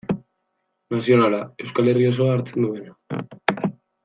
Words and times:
Nazionala, 0.95 1.41
Euskal 1.65 1.91
Herri 1.93 2.09
osoa 2.13 2.33
hartzen 2.39 2.69
duena. 2.69 3.71